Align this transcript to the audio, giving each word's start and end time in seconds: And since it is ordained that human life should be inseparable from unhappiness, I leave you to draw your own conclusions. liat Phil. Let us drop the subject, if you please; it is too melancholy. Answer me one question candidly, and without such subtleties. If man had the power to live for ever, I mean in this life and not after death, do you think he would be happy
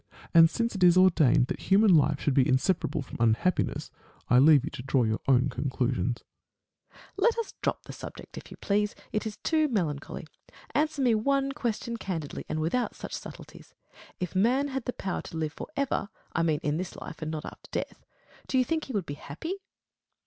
And 0.33 0.49
since 0.49 0.73
it 0.73 0.83
is 0.83 0.97
ordained 0.97 1.45
that 1.45 1.59
human 1.59 1.93
life 1.93 2.19
should 2.19 2.33
be 2.33 2.47
inseparable 2.47 3.03
from 3.03 3.17
unhappiness, 3.19 3.91
I 4.31 4.39
leave 4.39 4.63
you 4.63 4.71
to 4.71 4.81
draw 4.81 5.03
your 5.03 5.21
own 5.27 5.47
conclusions. 5.47 6.23
liat 6.23 6.93
Phil. 6.93 7.01
Let 7.19 7.37
us 7.37 7.53
drop 7.61 7.83
the 7.83 7.93
subject, 7.93 8.35
if 8.35 8.49
you 8.49 8.57
please; 8.57 8.95
it 9.11 9.27
is 9.27 9.37
too 9.43 9.67
melancholy. 9.67 10.25
Answer 10.73 11.03
me 11.03 11.13
one 11.13 11.51
question 11.51 11.97
candidly, 11.97 12.45
and 12.49 12.59
without 12.59 12.95
such 12.95 13.13
subtleties. 13.13 13.75
If 14.19 14.33
man 14.35 14.69
had 14.69 14.85
the 14.85 14.93
power 14.93 15.21
to 15.21 15.37
live 15.37 15.53
for 15.53 15.67
ever, 15.77 16.09
I 16.33 16.41
mean 16.41 16.61
in 16.63 16.77
this 16.77 16.95
life 16.95 17.21
and 17.21 17.29
not 17.29 17.45
after 17.45 17.69
death, 17.71 18.03
do 18.47 18.57
you 18.57 18.65
think 18.65 18.85
he 18.85 18.93
would 18.93 19.05
be 19.05 19.13
happy 19.13 19.53